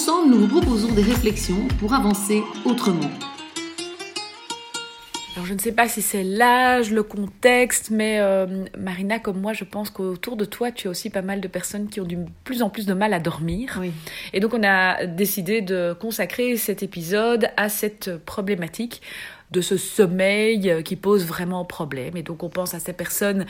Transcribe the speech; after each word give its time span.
Ensemble, 0.00 0.30
nous 0.30 0.46
vous 0.46 0.60
proposons 0.60 0.92
des 0.92 1.02
réflexions 1.02 1.66
pour 1.80 1.92
avancer 1.92 2.44
autrement. 2.64 3.10
Alors 5.34 5.44
je 5.44 5.54
ne 5.54 5.58
sais 5.58 5.72
pas 5.72 5.88
si 5.88 6.02
c'est 6.02 6.22
l'âge, 6.22 6.92
le 6.92 7.02
contexte, 7.02 7.90
mais 7.90 8.20
euh, 8.20 8.46
Marina, 8.78 9.18
comme 9.18 9.40
moi, 9.40 9.54
je 9.54 9.64
pense 9.64 9.90
qu'autour 9.90 10.36
de 10.36 10.44
toi, 10.44 10.70
tu 10.70 10.86
as 10.86 10.92
aussi 10.92 11.10
pas 11.10 11.22
mal 11.22 11.40
de 11.40 11.48
personnes 11.48 11.88
qui 11.88 12.00
ont 12.00 12.04
de 12.04 12.16
plus 12.44 12.62
en 12.62 12.70
plus 12.70 12.86
de 12.86 12.94
mal 12.94 13.12
à 13.12 13.18
dormir. 13.18 13.76
Oui. 13.80 13.90
Et 14.32 14.38
donc 14.38 14.54
on 14.54 14.62
a 14.62 15.04
décidé 15.04 15.62
de 15.62 15.96
consacrer 16.00 16.56
cet 16.56 16.84
épisode 16.84 17.48
à 17.56 17.68
cette 17.68 18.18
problématique 18.18 19.02
de 19.50 19.60
ce 19.60 19.76
sommeil 19.76 20.84
qui 20.84 20.94
pose 20.94 21.26
vraiment 21.26 21.64
problème. 21.64 22.16
Et 22.16 22.22
donc 22.22 22.44
on 22.44 22.50
pense 22.50 22.72
à 22.74 22.78
ces 22.78 22.92
personnes 22.92 23.46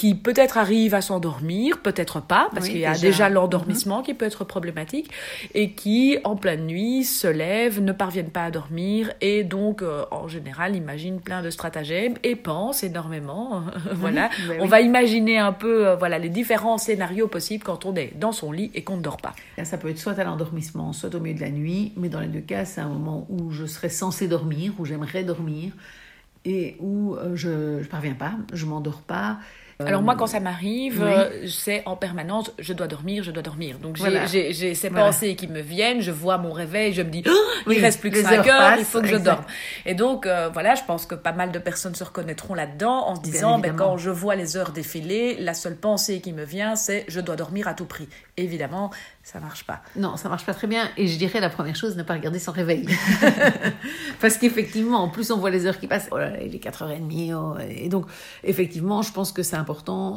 qui 0.00 0.14
peut-être 0.14 0.56
arrivent 0.56 0.94
à 0.94 1.02
s'endormir, 1.02 1.82
peut-être 1.82 2.22
pas, 2.22 2.48
parce 2.54 2.64
Oui, 2.64 2.72
qu'il 2.72 2.80
y 2.80 2.86
a 2.86 2.92
déjà. 2.94 3.06
déjà 3.06 3.28
l'endormissement 3.28 4.00
qui 4.02 4.14
peut 4.14 4.24
être 4.24 4.44
problématique, 4.44 5.10
et 5.52 5.72
qui, 5.72 6.16
en 6.24 6.36
pleine 6.36 6.64
nuit, 6.64 7.04
se 7.04 7.26
lèvent, 7.26 7.82
ne 7.82 7.92
parviennent 7.92 8.30
pas 8.30 8.44
à 8.46 8.50
dormir, 8.50 9.12
et 9.20 9.44
donc, 9.44 9.82
euh, 9.82 10.06
en 10.10 10.26
général, 10.26 10.74
imaginent 10.74 11.20
plein 11.20 11.42
de 11.42 11.50
stratagèmes 11.50 12.14
et 12.22 12.34
pensent 12.34 12.82
énormément. 12.82 13.62
voilà. 13.92 14.30
bah 14.48 14.54
On 14.60 14.62
oui. 14.62 14.68
va 14.68 14.80
imaginer 14.80 15.36
un 15.36 15.52
peu 15.52 15.86
euh, 15.88 15.96
voilà, 15.96 16.18
les 16.18 16.30
différents 16.30 16.78
scénarios 16.78 17.28
possibles 17.28 17.62
quand 17.62 17.84
on 17.84 17.94
est 17.94 18.14
dans 18.18 18.32
son 18.32 18.52
lit 18.52 18.70
et 18.74 18.82
qu'on 18.82 18.96
ne 18.96 19.02
dort 19.02 19.18
pas. 19.18 19.34
Là, 19.58 19.66
Ça 19.66 19.76
peut 19.76 19.90
être 19.90 19.98
soit 19.98 20.18
à 20.18 20.24
l'endormissement, 20.24 20.94
soit 20.94 21.14
au 21.14 21.20
milieu 21.20 21.34
de 21.36 21.42
la 21.42 21.50
nuit, 21.50 21.92
mais 21.98 22.08
dans 22.08 22.20
les 22.20 22.28
deux 22.28 22.40
cas, 22.40 22.64
c'est 22.64 22.80
un 22.80 22.88
moment 22.88 23.26
où 23.28 23.50
je 23.50 23.66
serais 23.66 23.90
censée 23.90 24.28
dormir, 24.28 24.72
où 24.78 24.86
j'aimerais 24.86 25.24
dormir, 25.24 25.72
et 26.46 26.76
où 26.80 27.16
euh, 27.16 27.32
je 27.36 27.80
ne 27.80 27.84
parviens 27.84 28.14
pas, 28.14 28.32
je 28.54 28.64
m'endors 28.64 29.02
pas. 29.02 29.36
Euh, 29.80 29.86
Alors 29.86 30.02
moi, 30.02 30.14
quand 30.16 30.26
ça 30.26 30.40
m'arrive, 30.40 31.02
oui. 31.02 31.10
euh, 31.12 31.46
c'est 31.48 31.82
en 31.86 31.96
permanence, 31.96 32.52
je 32.58 32.72
dois 32.72 32.86
dormir, 32.86 33.22
je 33.24 33.30
dois 33.30 33.42
dormir. 33.42 33.78
Donc 33.78 33.96
j'ai 33.96 34.02
Voilà. 34.10 34.26
ces 34.28 34.74
Voilà. 34.90 35.06
pensées 35.06 35.34
qui 35.36 35.48
me 35.48 35.60
viennent, 35.60 36.00
je 36.00 36.10
vois 36.10 36.38
mon 36.38 36.52
réveil, 36.52 36.92
je 36.92 37.02
me 37.02 37.10
dis, 37.10 37.22
Oh, 37.26 37.30
Oui, 37.66 37.76
il 37.78 37.82
reste 37.82 38.00
plus 38.00 38.10
que 38.10 38.16
les 38.16 38.22
5 38.22 38.46
heures 38.46 38.60
heures, 38.60 38.78
il 38.78 38.84
faut 38.84 39.00
que 39.00 39.06
je 39.08 39.16
dorme. 39.16 39.44
Et 39.86 39.94
donc 39.94 40.26
euh, 40.26 40.48
voilà, 40.52 40.74
je 40.74 40.82
pense 40.86 41.06
que 41.06 41.14
pas 41.14 41.32
mal 41.32 41.50
de 41.52 41.58
personnes 41.58 41.94
se 41.94 42.04
reconnaîtront 42.04 42.54
là-dedans 42.54 43.06
en 43.08 43.14
se 43.16 43.20
disant, 43.22 43.58
ben, 43.58 43.74
quand 43.74 43.96
je 43.96 44.10
vois 44.10 44.36
les 44.36 44.56
heures 44.56 44.70
défiler, 44.72 45.36
la 45.38 45.54
seule 45.54 45.76
pensée 45.76 46.20
qui 46.20 46.32
me 46.32 46.44
vient, 46.44 46.76
c'est 46.76 47.04
je 47.08 47.20
dois 47.20 47.36
dormir 47.36 47.66
à 47.68 47.74
tout 47.74 47.86
prix. 47.86 48.08
Évidemment, 48.36 48.90
ça 49.22 49.40
marche 49.40 49.64
pas. 49.64 49.80
Non, 49.96 50.16
ça 50.16 50.28
marche 50.28 50.44
pas 50.44 50.54
très 50.54 50.66
bien. 50.66 50.88
Et 50.96 51.06
je 51.08 51.16
dirais 51.18 51.40
la 51.40 51.50
première 51.50 51.76
chose, 51.76 51.96
ne 51.96 52.02
pas 52.02 52.14
regarder 52.14 52.38
son 52.38 52.52
réveil. 52.52 52.86
Parce 54.20 54.36
qu'effectivement, 54.36 54.98
en 55.02 55.08
plus, 55.08 55.30
on 55.30 55.38
voit 55.38 55.50
les 55.50 55.66
heures 55.66 55.78
qui 55.78 55.86
passent. 55.86 56.08
Oh 56.10 56.18
là 56.18 56.30
là, 56.30 56.36
il 56.42 56.54
est 56.54 56.58
4h30. 56.62 57.34
oh, 57.34 57.54
et 57.68 57.88
donc, 57.88 58.06
effectivement, 58.44 59.02
je 59.02 59.12
pense 59.12 59.32
que 59.32 59.42
c'est 59.42 59.56
important 59.56 59.69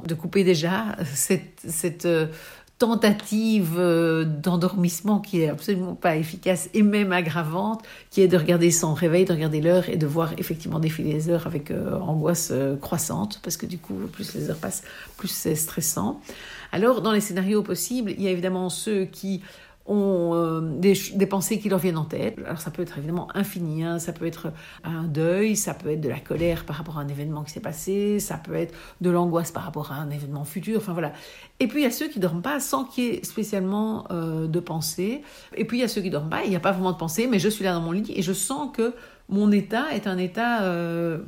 de 0.05 0.13
couper 0.13 0.43
déjà 0.43 0.95
cette, 1.05 2.05
euh, 2.05 2.27
tentative 2.79 3.75
euh, 3.77 4.25
d'endormissement 4.25 5.19
qui 5.19 5.41
est 5.41 5.49
absolument 5.49 5.95
pas 5.95 6.17
efficace 6.17 6.69
et 6.73 6.81
même 6.81 7.13
aggravante, 7.13 7.83
qui 8.09 8.21
est 8.21 8.27
de 8.27 8.37
regarder 8.37 8.71
son 8.71 8.93
réveil, 8.93 9.25
de 9.25 9.33
regarder 9.33 9.61
l'heure 9.61 9.87
et 9.89 9.95
de 9.95 10.05
voir 10.05 10.33
effectivement 10.37 10.79
défiler 10.79 11.13
les 11.13 11.29
heures 11.29 11.47
avec 11.47 11.71
euh, 11.71 11.97
angoisse 11.99 12.51
croissante, 12.81 13.39
parce 13.43 13.57
que 13.57 13.65
du 13.65 13.77
coup, 13.77 13.95
plus 14.11 14.33
les 14.35 14.49
heures 14.49 14.57
passent, 14.57 14.83
plus 15.17 15.29
c'est 15.29 15.55
stressant. 15.55 16.19
Alors, 16.71 17.01
dans 17.01 17.11
les 17.11 17.21
scénarios 17.21 17.61
possibles, 17.61 18.11
il 18.11 18.23
y 18.23 18.27
a 18.27 18.31
évidemment 18.31 18.69
ceux 18.69 19.05
qui 19.05 19.43
ont 19.85 20.31
euh, 20.33 20.61
des, 20.61 20.93
des 21.15 21.25
pensées 21.25 21.59
qui 21.59 21.67
leur 21.67 21.79
viennent 21.79 21.97
en 21.97 22.05
tête. 22.05 22.39
Alors 22.45 22.59
ça 22.59 22.71
peut 22.71 22.81
être 22.81 22.97
évidemment 22.97 23.27
infini, 23.35 23.83
hein. 23.83 23.99
ça 23.99 24.13
peut 24.13 24.25
être 24.25 24.53
un 24.83 25.03
deuil, 25.03 25.55
ça 25.55 25.73
peut 25.73 25.89
être 25.91 25.99
de 25.99 26.09
la 26.09 26.19
colère 26.19 26.65
par 26.65 26.77
rapport 26.77 26.97
à 26.97 27.01
un 27.01 27.07
événement 27.07 27.43
qui 27.43 27.51
s'est 27.51 27.59
passé, 27.59 28.19
ça 28.19 28.37
peut 28.37 28.55
être 28.55 28.73
de 29.01 29.09
l'angoisse 29.09 29.51
par 29.51 29.63
rapport 29.63 29.91
à 29.91 29.95
un 29.95 30.09
événement 30.09 30.45
futur, 30.45 30.77
enfin 30.77 30.93
voilà. 30.93 31.11
Et 31.59 31.67
puis 31.67 31.81
il 31.81 31.83
y 31.83 31.87
a 31.87 31.91
ceux 31.91 32.07
qui 32.07 32.19
dorment 32.19 32.41
pas 32.41 32.59
sans 32.59 32.85
qu'il 32.85 33.03
y 33.03 33.07
ait 33.07 33.23
spécialement 33.23 34.05
euh, 34.11 34.47
de 34.47 34.59
pensée. 34.59 35.21
Et 35.55 35.65
puis 35.65 35.79
il 35.79 35.81
y 35.81 35.85
a 35.85 35.89
ceux 35.89 36.01
qui 36.01 36.09
dorment 36.09 36.29
pas, 36.29 36.43
il 36.43 36.49
n'y 36.49 36.55
a 36.55 36.61
pas 36.61 36.71
vraiment 36.71 36.93
de 36.93 36.97
pensée, 36.97 37.27
mais 37.27 37.39
je 37.39 37.49
suis 37.49 37.65
là 37.65 37.73
dans 37.73 37.81
mon 37.81 37.91
lit 37.91 38.11
et 38.15 38.21
je 38.21 38.33
sens 38.33 38.69
que 38.73 38.93
mon 39.27 39.51
état 39.51 39.93
est 39.93 40.07
un 40.07 40.17
état... 40.17 40.63
euh, 40.63 41.19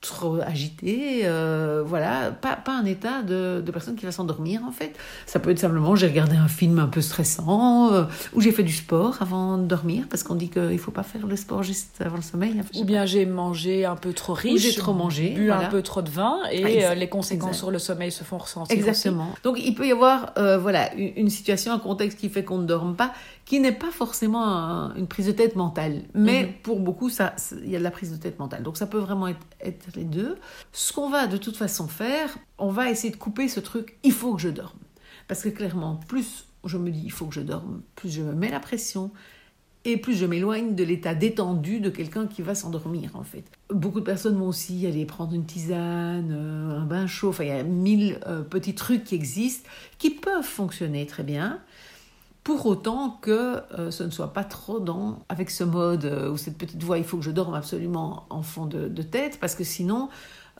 trop 0.00 0.38
agité, 0.46 1.22
euh, 1.24 1.82
voilà, 1.84 2.30
pas, 2.30 2.54
pas 2.54 2.72
un 2.78 2.84
état 2.84 3.22
de, 3.22 3.60
de 3.64 3.70
personne 3.72 3.96
qui 3.96 4.04
va 4.04 4.12
s'endormir 4.12 4.62
en 4.64 4.70
fait. 4.70 4.94
Ça 5.26 5.40
peut 5.40 5.50
être 5.50 5.58
simplement 5.58 5.96
j'ai 5.96 6.06
regardé 6.06 6.36
un 6.36 6.46
film 6.46 6.78
un 6.78 6.86
peu 6.86 7.00
stressant, 7.00 7.92
euh, 7.92 8.04
ou 8.32 8.40
j'ai 8.40 8.52
fait 8.52 8.62
du 8.62 8.72
sport 8.72 9.16
avant 9.20 9.58
de 9.58 9.64
dormir, 9.64 10.04
parce 10.08 10.22
qu'on 10.22 10.36
dit 10.36 10.50
qu'il 10.50 10.62
ne 10.62 10.78
faut 10.78 10.92
pas 10.92 11.02
faire 11.02 11.26
le 11.26 11.34
sport 11.34 11.64
juste 11.64 11.96
avant 12.00 12.14
le 12.16 12.22
sommeil. 12.22 12.54
hein, 12.60 12.64
Ou 12.78 12.84
bien 12.84 13.06
j'ai 13.06 13.26
mangé 13.26 13.84
un 13.86 13.96
peu 13.96 14.12
trop 14.12 14.34
riche, 14.34 14.62
j'ai 14.62 14.74
trop 14.74 14.92
mangé, 14.92 15.30
bu 15.30 15.46
voilà. 15.46 15.66
un 15.66 15.70
peu 15.70 15.82
trop 15.82 16.00
de 16.02 16.10
vin, 16.10 16.36
et 16.52 16.84
Ah, 16.84 16.90
euh, 16.90 16.94
les 16.94 17.08
conséquences 17.08 17.48
exact. 17.48 17.58
sur 17.58 17.70
le 17.72 17.80
sommeil 17.80 18.12
se 18.12 18.22
font 18.22 18.38
ressentir 18.38 18.76
Exactement. 18.76 19.30
Donc 19.42 19.58
il 19.60 19.74
peut 19.74 19.86
y 19.88 19.92
avoir 19.92 20.32
voilà 20.60 20.94
une 20.94 21.28
situation, 21.30 21.72
un 21.72 21.78
contexte 21.80 22.18
qui 22.20 22.28
fait 22.28 22.44
qu'on 22.44 22.58
ne 22.58 22.66
dorme 22.66 22.94
pas, 22.94 23.12
qui 23.48 23.60
n'est 23.60 23.72
pas 23.72 23.90
forcément 23.90 24.44
un- 24.46 24.94
une 24.96 25.06
prise 25.08 25.26
de 25.26 25.32
tête 25.32 25.56
mentale, 25.56 26.02
mais 26.12 26.42
Mhm. 26.44 26.52
pour 26.62 26.80
beaucoup 26.80 27.08
ça 27.08 27.32
ça- 27.38 27.56
il 27.64 27.70
y 27.70 27.76
a 27.76 27.78
de 27.78 27.82
la 27.84 27.90
prise 27.90 28.12
de 28.12 28.16
tête 28.18 28.38
mentale. 28.38 28.62
Donc 28.62 28.76
ça 28.76 28.86
peut 28.86 28.98
vraiment 28.98 29.26
être, 29.26 29.40
être 29.62 29.86
les 29.96 30.04
deux. 30.04 30.36
Ce 30.72 30.92
qu'on 30.92 31.08
va 31.08 31.26
de 31.26 31.38
toute 31.38 31.56
façon 31.56 31.88
faire, 31.88 32.36
on 32.58 32.70
va 32.70 32.90
essayer 32.90 33.10
de 33.10 33.16
couper 33.16 33.48
ce 33.48 33.60
truc. 33.60 33.96
Il 34.02 34.12
faut 34.12 34.34
que 34.34 34.42
je 34.42 34.50
dorme, 34.50 34.78
parce 35.28 35.42
que 35.42 35.48
clairement 35.48 35.96
plus 35.96 36.44
je 36.64 36.76
me 36.76 36.90
dis 36.90 37.00
il 37.04 37.10
faut 37.12 37.24
que 37.26 37.34
je 37.34 37.40
dorme, 37.40 37.80
plus 37.94 38.10
je 38.10 38.20
me 38.20 38.34
mets 38.34 38.50
la 38.50 38.60
pression. 38.60 39.10
Et 39.84 39.96
plus 39.96 40.14
je 40.14 40.26
m'éloigne 40.26 40.74
de 40.74 40.84
l'état 40.84 41.14
détendu 41.14 41.80
de 41.80 41.88
quelqu'un 41.88 42.26
qui 42.26 42.42
va 42.42 42.54
s'endormir, 42.54 43.12
en 43.14 43.22
fait. 43.22 43.44
Beaucoup 43.70 44.00
de 44.00 44.04
personnes 44.04 44.36
vont 44.36 44.48
aussi 44.48 44.84
aller 44.86 45.06
prendre 45.06 45.32
une 45.32 45.46
tisane, 45.46 46.30
euh, 46.32 46.80
un 46.80 46.84
bain 46.84 47.06
chaud. 47.06 47.28
Enfin, 47.30 47.44
il 47.44 47.48
y 47.48 47.52
a 47.52 47.62
mille 47.62 48.18
euh, 48.26 48.42
petits 48.42 48.74
trucs 48.74 49.04
qui 49.04 49.14
existent 49.14 49.66
qui 49.96 50.10
peuvent 50.10 50.44
fonctionner 50.44 51.06
très 51.06 51.22
bien. 51.22 51.60
Pour 52.48 52.64
autant 52.64 53.18
que 53.20 53.60
euh, 53.78 53.90
ce 53.90 54.04
ne 54.04 54.08
soit 54.08 54.32
pas 54.32 54.42
trop 54.42 54.80
dans, 54.80 55.18
avec 55.28 55.50
ce 55.50 55.64
mode 55.64 56.06
euh, 56.06 56.30
ou 56.30 56.38
cette 56.38 56.56
petite 56.56 56.82
voix, 56.82 56.96
il 56.96 57.04
faut 57.04 57.18
que 57.18 57.22
je 57.22 57.30
dorme 57.30 57.52
absolument 57.52 58.24
en 58.30 58.40
fond 58.40 58.64
de, 58.64 58.88
de 58.88 59.02
tête, 59.02 59.38
parce 59.38 59.54
que 59.54 59.64
sinon, 59.64 60.08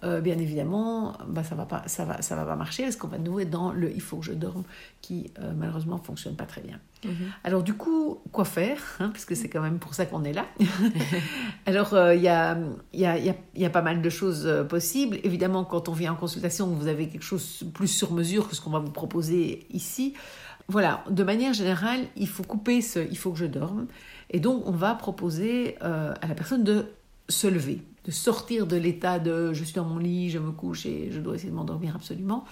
euh, 0.04 0.20
bien 0.20 0.36
évidemment, 0.36 1.16
bah, 1.26 1.42
ça 1.42 1.54
va 1.54 1.64
pas, 1.64 1.84
ça 1.86 2.04
va, 2.04 2.20
ça 2.20 2.36
va 2.36 2.44
pas 2.44 2.56
marcher, 2.56 2.82
parce 2.82 2.96
qu'on 2.96 3.08
va 3.08 3.16
nous 3.16 3.40
être 3.40 3.48
dans 3.48 3.72
le 3.72 3.90
il 3.90 4.02
faut 4.02 4.18
que 4.18 4.26
je 4.26 4.34
dorme, 4.34 4.64
qui 5.00 5.32
malheureusement 5.56 5.96
fonctionne 5.96 6.36
pas 6.36 6.44
très 6.44 6.60
bien. 6.60 6.78
Mhm. 7.06 7.32
Alors 7.42 7.62
du 7.62 7.72
coup, 7.72 8.18
quoi 8.32 8.44
faire 8.44 8.82
hein, 9.00 9.08
Puisque 9.08 9.34
c'est 9.34 9.48
quand 9.48 9.62
même 9.62 9.78
pour 9.78 9.94
ça 9.94 10.04
qu'on 10.04 10.24
est 10.24 10.34
là. 10.34 10.44
Alors 11.64 11.96
il 12.12 12.20
y, 12.20 12.28
a, 12.28 12.58
y, 12.92 13.06
a, 13.06 13.16
il 13.16 13.24
y, 13.24 13.30
a, 13.30 13.34
il 13.54 13.62
y 13.62 13.64
a 13.64 13.70
pas 13.70 13.80
mal 13.80 14.02
de 14.02 14.10
choses 14.10 14.66
possibles. 14.68 15.20
Évidemment, 15.24 15.64
quand 15.64 15.88
on 15.88 15.92
vient 15.92 16.12
en 16.12 16.16
consultation, 16.16 16.66
vous 16.66 16.86
avez 16.86 17.08
quelque 17.08 17.24
chose 17.24 17.64
plus 17.72 17.88
sur 17.88 18.12
mesure 18.12 18.46
que 18.46 18.54
ce 18.54 18.60
qu'on 18.60 18.72
va 18.72 18.80
vous 18.80 18.90
proposer 18.90 19.66
ici. 19.70 20.12
Voilà, 20.70 21.02
de 21.08 21.24
manière 21.24 21.54
générale, 21.54 22.00
il 22.14 22.28
faut 22.28 22.42
couper 22.42 22.82
ce 22.82 22.98
il 22.98 23.16
faut 23.16 23.32
que 23.32 23.38
je 23.38 23.46
dorme. 23.46 23.86
Et 24.30 24.38
donc, 24.38 24.62
on 24.66 24.72
va 24.72 24.94
proposer 24.94 25.76
euh, 25.82 26.12
à 26.20 26.26
la 26.26 26.34
personne 26.34 26.62
de 26.62 26.86
se 27.30 27.46
lever, 27.46 27.80
de 28.04 28.10
sortir 28.10 28.66
de 28.66 28.76
l'état 28.76 29.18
de 29.18 29.54
je 29.54 29.64
suis 29.64 29.74
dans 29.74 29.84
mon 29.84 29.96
lit, 29.96 30.28
je 30.28 30.38
me 30.38 30.52
couche 30.52 30.84
et 30.84 31.10
je 31.10 31.20
dois 31.20 31.36
essayer 31.36 31.50
de 31.50 31.56
m'endormir 31.56 31.96
absolument, 31.96 32.44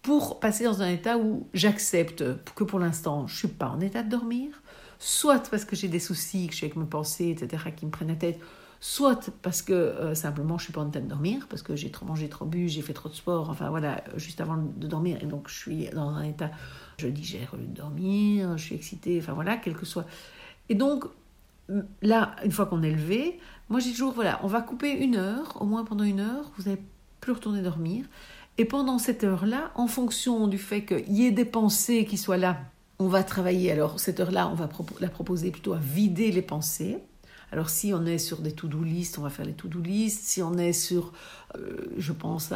pour 0.00 0.40
passer 0.40 0.64
dans 0.64 0.80
un 0.80 0.88
état 0.88 1.18
où 1.18 1.46
j'accepte 1.52 2.24
que 2.54 2.64
pour 2.64 2.78
l'instant, 2.78 3.26
je 3.26 3.36
suis 3.36 3.48
pas 3.48 3.68
en 3.68 3.80
état 3.80 4.02
de 4.02 4.08
dormir, 4.08 4.48
soit 4.98 5.50
parce 5.50 5.66
que 5.66 5.76
j'ai 5.76 5.88
des 5.88 6.00
soucis, 6.00 6.46
que 6.46 6.52
je 6.52 6.58
suis 6.58 6.64
avec 6.66 6.76
mes 6.76 6.86
pensées, 6.86 7.30
etc., 7.30 7.64
qui 7.76 7.84
me 7.84 7.90
prennent 7.90 8.08
la 8.08 8.14
tête, 8.14 8.40
soit 8.80 9.30
parce 9.42 9.62
que 9.62 9.72
euh, 9.72 10.14
simplement 10.14 10.56
je 10.58 10.64
suis 10.64 10.72
pas 10.72 10.80
en 10.80 10.88
état 10.88 11.00
de 11.00 11.08
dormir, 11.08 11.46
parce 11.48 11.62
que 11.62 11.74
j'ai 11.74 11.90
trop 11.90 12.06
mangé, 12.06 12.28
trop 12.28 12.44
bu, 12.44 12.68
j'ai 12.68 12.82
fait 12.82 12.92
trop 12.92 13.08
de 13.08 13.14
sport, 13.14 13.50
enfin 13.50 13.70
voilà, 13.70 14.04
juste 14.16 14.40
avant 14.40 14.56
de 14.56 14.86
dormir, 14.86 15.18
et 15.20 15.26
donc 15.26 15.48
je 15.48 15.54
suis 15.54 15.86
dans 15.88 16.10
un 16.10 16.22
état, 16.22 16.50
je 16.98 17.08
digère 17.08 17.50
au 17.54 17.56
lieu 17.56 17.66
de 17.66 17.74
dormir, 17.74 18.56
je 18.56 18.64
suis 18.64 18.74
excitée, 18.74 19.18
enfin 19.20 19.32
voilà, 19.32 19.56
quel 19.56 19.74
que 19.74 19.86
soit. 19.86 20.06
Et 20.68 20.74
donc, 20.74 21.04
là, 22.02 22.36
une 22.44 22.52
fois 22.52 22.66
qu'on 22.66 22.82
est 22.82 22.90
levé, 22.90 23.40
moi 23.68 23.80
j'ai 23.80 23.90
toujours, 23.90 24.12
voilà, 24.12 24.40
on 24.42 24.46
va 24.46 24.60
couper 24.60 24.92
une 24.92 25.16
heure, 25.16 25.60
au 25.60 25.64
moins 25.64 25.84
pendant 25.84 26.04
une 26.04 26.20
heure, 26.20 26.52
vous 26.56 26.64
n'allez 26.64 26.82
plus 27.20 27.32
retourner 27.32 27.62
dormir, 27.62 28.04
et 28.58 28.64
pendant 28.64 28.98
cette 28.98 29.24
heure-là, 29.24 29.70
en 29.74 29.86
fonction 29.86 30.46
du 30.46 30.58
fait 30.58 30.84
qu'il 30.84 31.12
y 31.12 31.26
ait 31.26 31.32
des 31.32 31.44
pensées 31.44 32.04
qui 32.04 32.16
soient 32.16 32.36
là, 32.36 32.58
on 33.00 33.08
va 33.08 33.22
travailler, 33.22 33.70
alors 33.70 34.00
cette 34.00 34.20
heure-là, 34.20 34.48
on 34.48 34.54
va 34.54 34.68
la 35.00 35.08
proposer 35.08 35.50
plutôt 35.50 35.72
à 35.72 35.78
vider 35.78 36.32
les 36.32 36.42
pensées, 36.42 36.98
Alors 37.50 37.70
si 37.70 37.92
on 37.94 38.04
est 38.04 38.18
sur 38.18 38.38
des 38.38 38.52
to-do 38.52 38.82
list, 38.82 39.18
on 39.18 39.22
va 39.22 39.30
faire 39.30 39.46
les 39.46 39.54
to-do 39.54 39.80
list. 39.80 40.24
Si 40.24 40.42
on 40.42 40.54
est 40.58 40.72
sur, 40.72 41.12
euh, 41.56 41.76
je 41.96 42.12
pense 42.12 42.52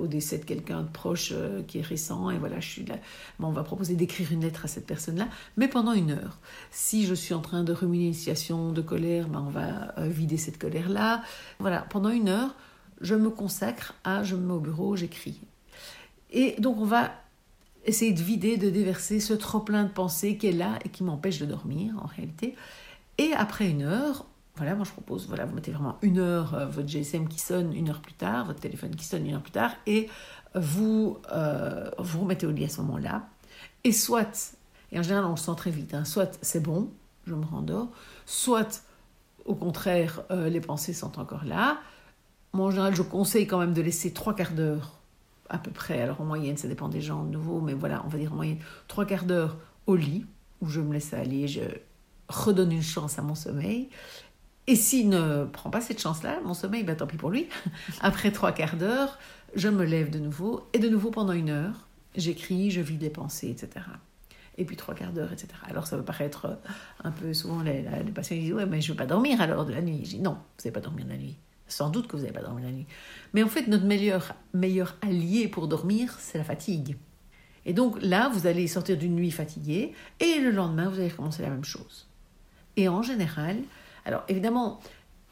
au 0.00 0.06
décès 0.06 0.38
de 0.38 0.44
quelqu'un 0.44 0.82
de 0.82 0.88
proche 0.88 1.32
euh, 1.32 1.62
qui 1.62 1.78
est 1.78 1.82
récent, 1.82 2.30
et 2.30 2.38
voilà, 2.38 2.58
je 2.60 2.68
suis 2.68 2.84
là, 2.84 2.96
bon, 3.38 3.48
on 3.48 3.52
va 3.52 3.62
proposer 3.62 3.94
d'écrire 3.94 4.32
une 4.32 4.40
lettre 4.40 4.64
à 4.64 4.68
cette 4.68 4.86
personne-là, 4.86 5.28
mais 5.56 5.68
pendant 5.68 5.92
une 5.92 6.12
heure. 6.12 6.38
Si 6.70 7.06
je 7.06 7.14
suis 7.14 7.34
en 7.34 7.40
train 7.40 7.64
de 7.64 7.72
ruminer 7.72 8.08
une 8.08 8.14
situation 8.14 8.72
de 8.72 8.80
colère, 8.80 9.28
ben, 9.28 9.44
on 9.46 9.50
va 9.50 9.98
euh, 9.98 10.08
vider 10.08 10.36
cette 10.36 10.58
colère-là. 10.58 11.22
Voilà, 11.58 11.82
pendant 11.90 12.10
une 12.10 12.28
heure, 12.28 12.54
je 13.00 13.14
me 13.14 13.30
consacre 13.30 13.94
à, 14.04 14.22
je 14.22 14.36
me 14.36 14.46
mets 14.46 14.54
au 14.54 14.60
bureau, 14.60 14.96
j'écris. 14.96 15.40
Et 16.30 16.54
donc 16.58 16.78
on 16.78 16.84
va 16.84 17.12
essayer 17.84 18.12
de 18.12 18.20
vider, 18.20 18.56
de 18.56 18.70
déverser 18.70 19.20
ce 19.20 19.32
trop-plein 19.32 19.84
de 19.84 19.88
pensées 19.90 20.36
qui 20.36 20.46
est 20.46 20.52
là 20.52 20.78
et 20.84 20.88
qui 20.88 21.02
m'empêche 21.02 21.38
de 21.38 21.46
dormir 21.46 21.94
en 22.02 22.06
réalité. 22.06 22.54
Et 23.18 23.32
après 23.32 23.68
une 23.68 23.82
heure, 23.82 24.26
voilà, 24.56 24.74
moi 24.74 24.84
je 24.84 24.90
propose, 24.90 25.26
voilà, 25.26 25.46
vous 25.46 25.54
mettez 25.54 25.70
vraiment 25.70 25.98
une 26.02 26.18
heure, 26.18 26.54
euh, 26.54 26.66
votre 26.66 26.88
GSM 26.88 27.28
qui 27.28 27.38
sonne 27.38 27.72
une 27.72 27.88
heure 27.88 28.00
plus 28.00 28.14
tard, 28.14 28.46
votre 28.46 28.60
téléphone 28.60 28.94
qui 28.94 29.04
sonne 29.04 29.26
une 29.26 29.34
heure 29.34 29.42
plus 29.42 29.52
tard, 29.52 29.72
et 29.86 30.08
vous 30.54 31.18
euh, 31.32 31.90
vous 31.98 32.20
remettez 32.20 32.46
au 32.46 32.50
lit 32.50 32.64
à 32.64 32.68
ce 32.68 32.80
moment-là. 32.82 33.28
Et 33.84 33.92
soit, 33.92 34.56
et 34.92 34.98
en 34.98 35.02
général 35.02 35.24
on 35.24 35.30
le 35.30 35.36
sent 35.36 35.54
très 35.56 35.70
vite, 35.70 35.94
hein, 35.94 36.04
soit 36.04 36.38
c'est 36.42 36.62
bon, 36.62 36.90
je 37.26 37.34
me 37.34 37.44
rendors, 37.44 37.88
soit 38.26 38.82
au 39.46 39.54
contraire 39.54 40.22
euh, 40.30 40.48
les 40.48 40.60
pensées 40.60 40.92
sont 40.92 41.18
encore 41.18 41.44
là. 41.44 41.78
Moi 42.52 42.66
en 42.66 42.70
général 42.70 42.94
je 42.94 43.02
conseille 43.02 43.46
quand 43.46 43.58
même 43.58 43.72
de 43.72 43.82
laisser 43.82 44.12
trois 44.12 44.34
quarts 44.34 44.52
d'heure 44.52 44.98
à 45.48 45.58
peu 45.58 45.70
près, 45.70 46.02
alors 46.02 46.20
en 46.20 46.24
moyenne 46.24 46.56
ça 46.56 46.68
dépend 46.68 46.88
des 46.88 47.00
gens 47.00 47.24
de 47.24 47.30
nouveau, 47.30 47.60
mais 47.60 47.74
voilà, 47.74 48.02
on 48.04 48.08
va 48.08 48.18
dire 48.18 48.32
en 48.32 48.36
moyenne 48.36 48.58
trois 48.88 49.06
quarts 49.06 49.24
d'heure 49.24 49.56
au 49.86 49.96
lit, 49.96 50.26
où 50.60 50.68
je 50.68 50.80
me 50.80 50.92
laisse 50.92 51.14
aller, 51.14 51.48
je 51.48 51.62
redonne 52.28 52.72
une 52.72 52.82
chance 52.82 53.18
à 53.18 53.22
mon 53.22 53.34
sommeil. 53.34 53.88
Et 54.70 54.76
s'il 54.76 55.08
ne 55.08 55.46
prend 55.46 55.68
pas 55.68 55.80
cette 55.80 56.00
chance-là, 56.00 56.38
mon 56.44 56.54
sommeil, 56.54 56.84
ben, 56.84 56.96
tant 56.96 57.08
pis 57.08 57.16
pour 57.16 57.30
lui. 57.30 57.48
Après 58.02 58.30
trois 58.30 58.52
quarts 58.52 58.76
d'heure, 58.76 59.18
je 59.56 59.66
me 59.66 59.84
lève 59.84 60.10
de 60.10 60.20
nouveau, 60.20 60.68
et 60.72 60.78
de 60.78 60.88
nouveau 60.88 61.10
pendant 61.10 61.32
une 61.32 61.50
heure, 61.50 61.88
j'écris, 62.14 62.70
je 62.70 62.80
vide 62.80 63.02
les 63.02 63.10
pensées, 63.10 63.50
etc. 63.50 63.84
Et 64.58 64.64
puis 64.64 64.76
trois 64.76 64.94
quarts 64.94 65.10
d'heure, 65.10 65.32
etc. 65.32 65.48
Alors 65.68 65.88
ça 65.88 65.96
peut 65.96 66.04
paraître 66.04 66.44
euh, 66.44 66.54
un 67.02 67.10
peu 67.10 67.34
souvent, 67.34 67.62
les, 67.62 67.82
les 67.82 68.12
patients 68.12 68.36
disent 68.36 68.52
Ouais, 68.52 68.64
mais 68.64 68.80
je 68.80 68.86
ne 68.86 68.92
veux 68.92 68.96
pas 68.96 69.06
dormir 69.06 69.40
alors 69.40 69.64
de 69.64 69.72
la 69.72 69.82
nuit. 69.82 70.02
Je 70.04 70.10
dis 70.10 70.20
Non, 70.20 70.34
vous 70.34 70.38
n'allez 70.60 70.70
pas 70.70 70.78
dormir 70.78 71.04
de 71.04 71.10
la 71.10 71.16
nuit. 71.16 71.36
Sans 71.66 71.90
doute 71.90 72.06
que 72.06 72.14
vous 72.14 72.22
n'avez 72.22 72.32
pas 72.32 72.42
dormi 72.42 72.62
la 72.62 72.70
nuit. 72.70 72.86
Mais 73.34 73.42
en 73.42 73.48
fait, 73.48 73.66
notre 73.66 73.86
meilleur, 73.86 74.36
meilleur 74.54 74.98
allié 75.02 75.48
pour 75.48 75.66
dormir, 75.66 76.14
c'est 76.20 76.38
la 76.38 76.44
fatigue. 76.44 76.96
Et 77.66 77.72
donc 77.72 78.00
là, 78.00 78.28
vous 78.28 78.46
allez 78.46 78.68
sortir 78.68 78.96
d'une 78.96 79.16
nuit 79.16 79.32
fatiguée, 79.32 79.94
et 80.20 80.38
le 80.38 80.52
lendemain, 80.52 80.88
vous 80.88 81.00
allez 81.00 81.08
recommencer 81.08 81.42
la 81.42 81.50
même 81.50 81.64
chose. 81.64 82.06
Et 82.76 82.88
en 82.88 83.02
général, 83.02 83.56
alors 84.04 84.24
évidemment, 84.28 84.80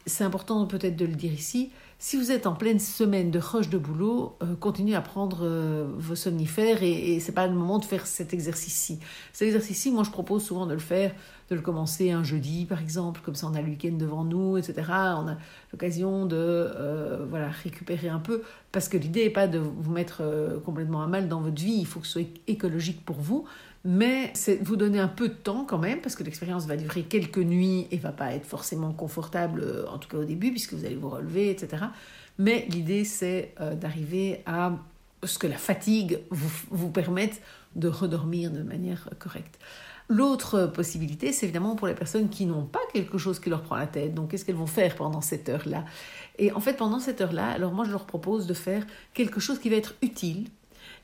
c'est 0.05 0.23
important 0.23 0.65
peut-être 0.65 0.95
de 0.95 1.05
le 1.05 1.15
dire 1.15 1.33
ici, 1.33 1.71
si 2.01 2.15
vous 2.15 2.31
êtes 2.31 2.47
en 2.47 2.55
pleine 2.55 2.79
semaine 2.79 3.29
de 3.29 3.39
roche 3.39 3.67
de 3.67 3.77
boulot, 3.77 4.37
euh, 4.41 4.55
continuez 4.55 4.95
à 4.95 5.01
prendre 5.01 5.39
euh, 5.41 5.85
vos 5.97 6.15
somnifères 6.15 6.81
et, 6.81 7.15
et 7.15 7.19
c'est 7.19 7.33
pas 7.33 7.45
le 7.45 7.53
moment 7.53 7.77
de 7.77 7.83
faire 7.83 8.07
cet 8.07 8.33
exercice-ci. 8.33 8.99
Cet 9.33 9.49
exercice-ci, 9.49 9.91
moi 9.91 10.03
je 10.03 10.09
propose 10.09 10.41
souvent 10.45 10.65
de 10.65 10.73
le 10.73 10.79
faire, 10.79 11.13
de 11.49 11.55
le 11.55 11.61
commencer 11.61 12.11
un 12.11 12.23
jeudi 12.23 12.65
par 12.65 12.79
exemple, 12.79 13.19
comme 13.21 13.35
ça 13.35 13.47
on 13.47 13.53
a 13.53 13.61
le 13.61 13.67
week-end 13.67 13.97
devant 13.97 14.23
nous, 14.23 14.57
etc. 14.57 14.75
On 14.87 15.27
a 15.27 15.37
l'occasion 15.73 16.25
de 16.25 16.37
euh, 16.37 17.25
voilà, 17.29 17.49
récupérer 17.49 18.07
un 18.07 18.19
peu, 18.19 18.43
parce 18.71 18.87
que 18.87 18.95
l'idée 18.95 19.25
n'est 19.25 19.29
pas 19.29 19.47
de 19.47 19.59
vous 19.59 19.91
mettre 19.91 20.23
complètement 20.63 21.01
à 21.01 21.07
mal 21.07 21.27
dans 21.27 21.41
votre 21.41 21.61
vie, 21.61 21.79
il 21.79 21.85
faut 21.85 21.99
que 21.99 22.07
ce 22.07 22.13
soit 22.13 22.29
écologique 22.47 23.03
pour 23.03 23.17
vous, 23.17 23.43
mais 23.85 24.31
c'est 24.33 24.57
vous 24.63 24.75
donner 24.75 24.99
un 24.99 25.07
peu 25.07 25.29
de 25.29 25.33
temps 25.33 25.65
quand 25.65 25.77
même, 25.77 26.01
parce 26.01 26.15
que 26.15 26.23
l'expérience 26.23 26.65
va 26.65 26.75
durer 26.75 27.03
quelques 27.03 27.37
nuits 27.37 27.87
et 27.91 27.97
va 27.97 28.11
pas 28.11 28.33
être 28.33 28.45
forcément 28.45 28.91
confortable, 28.91 29.61
euh, 29.61 29.87
en 29.89 29.97
tout 29.97 30.09
cas 30.09 30.17
au 30.17 30.25
début, 30.25 30.51
puisque 30.51 30.73
vous 30.73 30.85
allez 30.85 30.95
vous 30.95 31.09
relever, 31.09 31.49
etc. 31.49 31.85
Mais 32.37 32.65
l'idée, 32.69 33.05
c'est 33.05 33.53
euh, 33.61 33.75
d'arriver 33.75 34.41
à 34.45 34.73
ce 35.23 35.37
que 35.37 35.47
la 35.47 35.57
fatigue 35.57 36.19
vous, 36.29 36.51
vous 36.71 36.89
permette 36.89 37.41
de 37.75 37.87
redormir 37.87 38.51
de 38.51 38.63
manière 38.63 39.09
correcte. 39.19 39.59
L'autre 40.11 40.65
possibilité, 40.65 41.31
c'est 41.31 41.45
évidemment 41.45 41.75
pour 41.75 41.85
les 41.85 41.93
personnes 41.93 42.29
qui 42.29 42.47
n'ont 42.47 42.65
pas 42.65 42.79
quelque 42.93 43.19
chose 43.19 43.39
qui 43.39 43.51
leur 43.51 43.61
prend 43.61 43.75
la 43.75 43.85
tête. 43.85 44.15
Donc, 44.15 44.31
qu'est-ce 44.31 44.43
qu'elles 44.43 44.55
vont 44.55 44.65
faire 44.65 44.95
pendant 44.95 45.21
cette 45.21 45.49
heure-là? 45.49 45.85
Et 46.39 46.51
en 46.51 46.59
fait, 46.59 46.73
pendant 46.73 46.99
cette 46.99 47.21
heure-là, 47.21 47.47
alors 47.49 47.73
moi, 47.73 47.85
je 47.85 47.91
leur 47.91 48.05
propose 48.05 48.47
de 48.47 48.55
faire 48.55 48.87
quelque 49.13 49.39
chose 49.39 49.59
qui 49.59 49.69
va 49.69 49.75
être 49.75 49.93
utile 50.01 50.47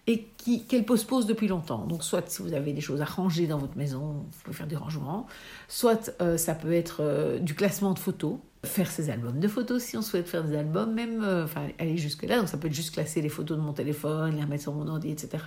et 0.07 0.28
qu'elle 0.68 0.86
pose 0.86 1.25
depuis 1.25 1.48
longtemps. 1.48 1.86
Donc, 1.86 2.04
soit 2.04 2.30
si 2.30 2.42
vous 2.44 2.54
avez 2.54 2.74
des 2.74 2.81
choses 2.81 3.02
à 3.02 3.06
ranger 3.06 3.48
dans 3.48 3.57
votre 3.57 3.75
maison, 3.75 4.25
vous 4.31 4.40
pouvez 4.44 4.56
faire 4.56 4.68
du 4.68 4.75
rangement, 4.75 5.25
soit 5.68 6.12
euh, 6.22 6.38
ça 6.38 6.54
peut 6.54 6.74
être 6.74 6.98
euh, 7.02 7.40
du 7.40 7.56
classement 7.56 7.94
de 7.94 8.00
photos 8.00 8.38
faire 8.63 8.90
ses 8.90 9.12
albums 9.12 9.40
de 9.40 9.48
photos 9.48 9.84
si 9.84 9.96
on 9.96 10.02
souhaite 10.02 10.28
faire 10.28 10.44
des 10.44 10.57
albums, 10.57 10.92
même 10.92 11.22
euh, 11.24 11.46
aller 11.78 11.98
jusque 11.98 12.24
là. 12.24 12.40
Donc 12.40 12.48
ça 12.48 12.57
peut 12.57 12.66
être 12.66 12.74
juste 12.74 12.96
classer 12.96 13.22
les 13.22 13.30
photos 13.30 13.60
de 13.60 13.62
mon 13.62 13.74
téléphone, 13.74 14.36
les 14.36 14.42
remettre 14.42 14.63
sur 14.63 14.74
mon 14.74 14.88
ordi, 14.88 15.12
etc. 15.12 15.38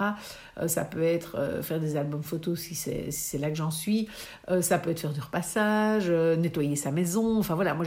Ça 0.69 0.85
peut 0.85 1.03
être 1.03 1.61
faire 1.63 1.81
des 1.81 1.97
albums 1.97 2.23
photos 2.23 2.61
si 2.61 2.77
c'est 2.77 3.39
là 3.39 3.51
que 3.51 3.57
j'en 3.57 3.73
suis. 3.73 4.09
ça 4.61 4.79
peut 4.79 4.91
être 4.91 5.01
faire 5.01 5.13
du 5.13 5.19
repassage, 5.19 6.09
nettoyer 6.09 6.77
sa 6.77 6.93
maison. 6.93 7.41
Enfin 7.41 7.57
voilà, 7.57 7.75
moi 7.75 7.85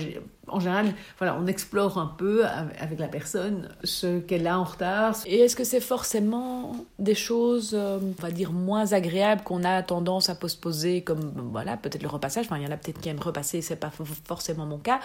en 0.52 0.60
général, 0.60 0.94
voilà, 1.18 1.38
on 1.40 1.48
explore 1.48 1.98
un 1.98 2.14
peu 2.18 2.46
avec 2.46 3.00
la 3.00 3.08
personne 3.08 3.70
ce 3.84 4.20
qu'elle 4.20 4.48
a 4.48 4.60
en 4.60 4.64
retard. 4.64 5.16
Et 5.26 5.40
est-ce 5.40 5.56
que 5.56 5.64
c'est 5.64 5.82
forcément 5.82 6.76
des 7.00 7.16
choses, 7.16 7.74
on 7.76 8.22
va 8.22 8.32
dire 8.32 8.52
moins 8.52 8.94
agréables 8.94 9.44
qu'on 9.44 9.64
a 9.64 9.82
tendance 9.84 10.30
à 10.30 10.36
postposer, 10.36 11.02
comme 11.02 11.32
voilà 11.52 11.78
peut-être 11.78 12.04
le 12.04 12.10
repassage. 12.10 12.46
Enfin 12.46 12.58
il 12.58 12.64
y 12.64 12.68
en 12.68 12.72
a 12.72 12.78
peut-être 12.78 13.00
qui 13.00 13.10
aiment 13.10 13.20
repasser, 13.20 13.62
c'est 13.62 13.76
pas 13.76 13.92
forcément 14.26 14.66
mon 14.66 14.78
cas. 14.78 15.00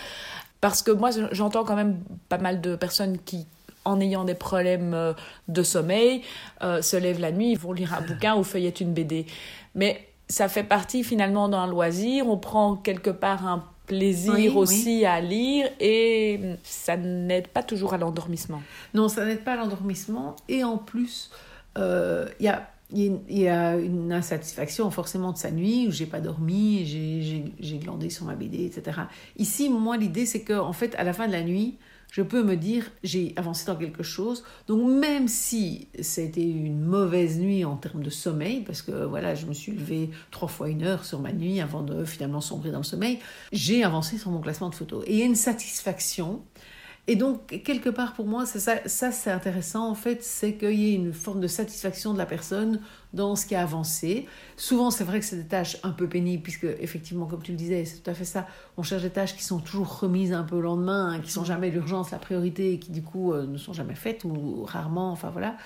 Parce 0.60 0.82
que 0.82 0.90
moi, 0.90 1.10
j'entends 1.32 1.64
quand 1.64 1.76
même 1.76 2.00
pas 2.28 2.38
mal 2.38 2.60
de 2.60 2.76
personnes 2.76 3.18
qui, 3.18 3.46
en 3.84 4.00
ayant 4.00 4.24
des 4.24 4.34
problèmes 4.34 4.94
euh, 4.94 5.12
de 5.48 5.62
sommeil, 5.62 6.22
euh, 6.62 6.82
se 6.82 6.96
lèvent 6.96 7.20
la 7.20 7.32
nuit, 7.32 7.54
vont 7.54 7.72
lire 7.72 7.94
un 7.94 8.00
bouquin 8.00 8.36
ou 8.36 8.42
feuillettent 8.42 8.80
une 8.80 8.92
BD. 8.92 9.26
Mais 9.74 10.08
ça 10.28 10.48
fait 10.48 10.64
partie 10.64 11.04
finalement 11.04 11.48
d'un 11.48 11.66
loisir, 11.66 12.28
on 12.28 12.36
prend 12.36 12.74
quelque 12.74 13.10
part 13.10 13.46
un 13.46 13.64
plaisir 13.86 14.56
aussi 14.56 15.04
à 15.04 15.20
lire 15.20 15.68
et 15.80 16.56
ça 16.62 16.96
n'aide 16.96 17.48
pas 17.48 17.62
toujours 17.62 17.94
à 17.94 17.98
l'endormissement. 17.98 18.62
Non, 18.94 19.08
ça 19.08 19.24
n'aide 19.24 19.44
pas 19.44 19.52
à 19.52 19.56
l'endormissement 19.56 20.36
et 20.48 20.64
en 20.64 20.78
plus, 20.78 21.30
euh, 21.78 22.26
il 22.40 22.46
y 22.46 22.48
a 22.48 22.68
il 22.92 23.20
y 23.28 23.48
a 23.48 23.76
une 23.76 24.12
insatisfaction 24.12 24.90
forcément 24.92 25.32
de 25.32 25.38
sa 25.38 25.50
nuit 25.50 25.88
où 25.88 25.90
j'ai 25.90 26.06
pas 26.06 26.20
dormi, 26.20 26.86
j'ai 26.86 27.78
glandé 27.78 28.10
sur 28.10 28.26
ma 28.26 28.36
BD, 28.36 28.64
etc. 28.64 29.00
Ici, 29.36 29.68
moi, 29.68 29.96
l'idée, 29.96 30.24
c'est 30.24 30.42
que 30.42 30.52
en 30.52 30.72
fait, 30.72 30.94
à 30.94 31.02
la 31.02 31.12
fin 31.12 31.26
de 31.26 31.32
la 31.32 31.42
nuit, 31.42 31.78
je 32.10 32.22
peux 32.22 32.42
me 32.42 32.56
dire 32.56 32.90
j'ai 33.02 33.32
avancé 33.36 33.66
dans 33.66 33.76
quelque 33.76 34.02
chose. 34.02 34.44
Donc 34.68 34.88
même 34.88 35.28
si 35.28 35.88
c'était 36.00 36.40
une 36.40 36.80
mauvaise 36.80 37.38
nuit 37.38 37.64
en 37.64 37.76
termes 37.76 38.02
de 38.02 38.10
sommeil, 38.10 38.62
parce 38.62 38.82
que 38.82 39.04
voilà, 39.04 39.34
je 39.34 39.46
me 39.46 39.52
suis 39.52 39.72
levée 39.72 40.10
trois 40.30 40.48
fois 40.48 40.68
une 40.68 40.82
heure 40.82 41.04
sur 41.04 41.20
ma 41.20 41.32
nuit 41.32 41.60
avant 41.60 41.82
de 41.82 42.04
finalement 42.04 42.40
sombrer 42.40 42.70
dans 42.70 42.78
le 42.78 42.84
sommeil, 42.84 43.18
j'ai 43.52 43.84
avancé 43.84 44.18
sur 44.18 44.30
mon 44.30 44.40
classement 44.40 44.70
de 44.70 44.74
photos. 44.74 45.04
Et 45.06 45.12
il 45.12 45.18
y 45.18 45.22
a 45.22 45.26
une 45.26 45.34
satisfaction 45.34 46.42
et 47.08 47.14
donc, 47.14 47.62
quelque 47.62 47.88
part, 47.88 48.14
pour 48.14 48.26
moi, 48.26 48.46
ça, 48.46 48.80
ça 48.84 49.12
c'est 49.12 49.30
intéressant, 49.30 49.88
en 49.88 49.94
fait, 49.94 50.24
c'est 50.24 50.54
qu'il 50.54 50.74
y 50.74 50.90
ait 50.90 50.94
une 50.94 51.12
forme 51.12 51.40
de 51.40 51.46
satisfaction 51.46 52.12
de 52.12 52.18
la 52.18 52.26
personne 52.26 52.80
dans 53.12 53.36
ce 53.36 53.46
qui 53.46 53.54
a 53.54 53.62
avancé. 53.62 54.26
Souvent, 54.56 54.90
c'est 54.90 55.04
vrai 55.04 55.20
que 55.20 55.24
c'est 55.24 55.36
des 55.36 55.46
tâches 55.46 55.76
un 55.84 55.92
peu 55.92 56.08
pénibles, 56.08 56.42
puisque, 56.42 56.66
effectivement, 56.80 57.26
comme 57.26 57.42
tu 57.42 57.52
le 57.52 57.56
disais, 57.56 57.84
c'est 57.84 58.02
tout 58.02 58.10
à 58.10 58.14
fait 58.14 58.24
ça, 58.24 58.48
on 58.76 58.82
cherche 58.82 59.02
des 59.02 59.10
tâches 59.10 59.36
qui 59.36 59.44
sont 59.44 59.60
toujours 59.60 60.00
remises 60.00 60.32
un 60.32 60.42
peu 60.42 60.56
au 60.56 60.60
lendemain, 60.60 61.12
hein, 61.12 61.20
qui 61.20 61.30
sont 61.30 61.44
jamais 61.44 61.70
l'urgence, 61.70 62.10
la 62.10 62.18
priorité, 62.18 62.72
et 62.72 62.78
qui, 62.80 62.90
du 62.90 63.02
coup, 63.02 63.32
euh, 63.32 63.46
ne 63.46 63.56
sont 63.56 63.72
jamais 63.72 63.94
faites, 63.94 64.24
ou 64.24 64.64
rarement, 64.64 65.12
enfin 65.12 65.30
voilà. 65.30 65.56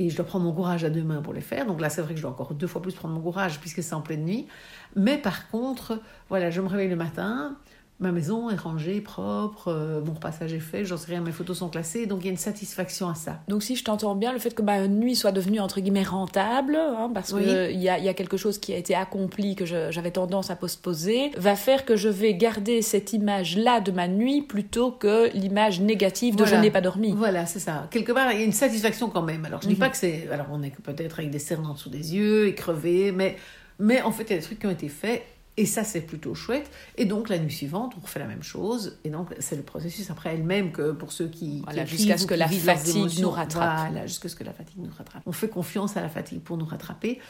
Et 0.00 0.10
je 0.10 0.16
dois 0.16 0.24
prendre 0.24 0.44
mon 0.44 0.52
courage 0.52 0.82
à 0.82 0.90
deux 0.90 1.04
mains 1.04 1.22
pour 1.22 1.32
les 1.32 1.42
faire. 1.42 1.64
Donc 1.66 1.80
là, 1.80 1.90
c'est 1.90 2.02
vrai 2.02 2.14
que 2.14 2.16
je 2.16 2.22
dois 2.22 2.32
encore 2.32 2.54
deux 2.54 2.66
fois 2.66 2.82
plus 2.82 2.94
prendre 2.94 3.14
mon 3.14 3.20
courage, 3.20 3.60
puisque 3.60 3.84
c'est 3.84 3.94
en 3.94 4.00
pleine 4.00 4.24
nuit. 4.24 4.48
Mais 4.96 5.16
par 5.16 5.48
contre, 5.48 6.00
voilà, 6.28 6.50
je 6.50 6.60
me 6.60 6.66
réveille 6.66 6.88
le 6.88 6.96
matin, 6.96 7.56
ma 8.02 8.12
maison 8.12 8.50
est 8.50 8.56
rangée, 8.56 9.00
propre, 9.00 9.68
euh, 9.68 10.00
mon 10.04 10.12
repassage 10.12 10.52
est 10.52 10.60
fait, 10.60 10.84
j'en 10.84 10.96
sais 10.96 11.12
rien, 11.12 11.20
mes 11.20 11.32
photos 11.32 11.58
sont 11.58 11.68
classées, 11.68 12.06
donc 12.06 12.20
il 12.22 12.26
y 12.26 12.28
a 12.28 12.32
une 12.32 12.36
satisfaction 12.36 13.08
à 13.08 13.14
ça. 13.14 13.40
Donc 13.48 13.62
si 13.62 13.76
je 13.76 13.84
t'entends 13.84 14.14
bien, 14.16 14.32
le 14.32 14.38
fait 14.38 14.54
que 14.54 14.62
ma 14.62 14.88
nuit 14.88 15.14
soit 15.14 15.32
devenue 15.32 15.60
entre 15.60 15.80
guillemets 15.80 16.02
rentable, 16.02 16.76
hein, 16.76 17.10
parce 17.14 17.32
qu'il 17.32 17.80
y, 17.80 17.88
a, 17.88 17.98
y 17.98 18.08
a 18.08 18.14
quelque 18.14 18.36
chose 18.36 18.58
qui 18.58 18.74
a 18.74 18.76
été 18.76 18.94
accompli 18.94 19.54
que 19.54 19.64
j'avais 19.64 20.10
tendance 20.10 20.50
à 20.50 20.56
postposer, 20.56 21.30
va 21.36 21.54
faire 21.54 21.84
que 21.84 21.96
je 21.96 22.08
vais 22.08 22.34
garder 22.34 22.82
cette 22.82 23.12
image-là 23.12 23.80
de 23.80 23.92
ma 23.92 24.08
nuit 24.08 24.42
plutôt 24.42 24.90
que 24.90 25.30
l'image 25.34 25.80
négative 25.80 26.36
de 26.36 26.44
je 26.44 26.56
n'ai 26.56 26.70
pas 26.70 26.80
dormi. 26.80 27.14
Voilà, 27.16 27.46
c'est 27.46 27.60
ça. 27.60 27.86
Quelque 27.90 28.12
part, 28.12 28.32
il 28.32 28.40
y 28.40 28.42
a 28.42 28.44
une 28.44 28.52
satisfaction 28.52 29.08
quand 29.10 29.22
même. 29.22 29.44
Alors 29.44 29.62
je 29.62 29.68
ne 29.68 29.72
dis 29.72 29.76
mhm. 29.76 29.80
pas 29.80 29.90
que 29.90 29.96
c'est... 29.96 30.28
Alors 30.32 30.46
on 30.50 30.62
est 30.62 30.74
peut-être 30.82 31.20
avec 31.20 31.30
des 31.30 31.38
cernes 31.38 31.66
en 31.66 31.74
dessous 31.74 31.90
des 31.90 32.14
yeux 32.14 32.48
et 32.48 32.54
crevé, 32.54 33.12
mais... 33.12 33.36
Mais 33.78 34.00
en 34.02 34.12
fait, 34.12 34.24
il 34.24 34.30
y 34.30 34.34
a 34.34 34.36
des 34.36 34.44
trucs 34.44 34.60
qui 34.60 34.66
ont 34.66 34.70
été 34.70 34.88
faits 34.88 35.24
et 35.58 35.66
ça, 35.66 35.84
c'est 35.84 36.00
plutôt 36.00 36.34
chouette. 36.34 36.70
Et 36.96 37.04
donc, 37.04 37.28
la 37.28 37.38
nuit 37.38 37.52
suivante, 37.52 37.92
on 37.98 38.00
refait 38.00 38.20
la 38.20 38.26
même 38.26 38.42
chose. 38.42 38.98
Et 39.04 39.10
donc, 39.10 39.34
c'est 39.38 39.56
le 39.56 39.62
processus 39.62 40.10
après 40.10 40.34
elle-même 40.34 40.72
que 40.72 40.92
pour 40.92 41.12
ceux 41.12 41.28
qui. 41.28 41.60
Voilà, 41.64 41.84
jusqu'à 41.84 42.16
ce 42.16 42.26
que 42.26 42.34
la 42.34 42.48
fatigue 42.48 43.20
nous 43.20 43.30
rattrape. 43.30 43.90
Voilà, 43.90 44.06
jusqu'à 44.06 44.30
ce 44.30 44.36
que 44.36 44.44
la 44.44 44.54
fatigue 44.54 44.78
nous 44.78 44.92
rattrape. 44.96 45.22
On 45.26 45.32
fait 45.32 45.48
confiance 45.48 45.96
à 45.96 46.00
la 46.00 46.08
fatigue 46.08 46.40
pour 46.40 46.56
nous 46.56 46.64
rattraper. 46.64 47.20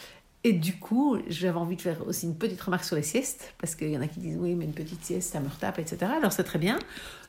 Et 0.44 0.52
du 0.52 0.76
coup, 0.76 1.18
j'avais 1.28 1.56
envie 1.56 1.76
de 1.76 1.82
faire 1.82 2.04
aussi 2.06 2.26
une 2.26 2.34
petite 2.34 2.61
remarque 2.61 2.82
sur 2.82 2.96
les 2.96 3.02
siestes, 3.02 3.54
parce 3.58 3.76
qu'il 3.76 3.90
y 3.90 3.96
en 3.96 4.02
a 4.02 4.08
qui 4.08 4.18
disent 4.18 4.37
oui, 4.40 4.56
mais 4.56 4.64
une 4.64 4.72
petite 4.72 5.04
sieste, 5.04 5.32
ça 5.32 5.38
me 5.38 5.49
retape, 5.49 5.78
etc. 5.78 5.99
Alors 6.16 6.32
c'est 6.32 6.42
très 6.42 6.58
bien. 6.58 6.80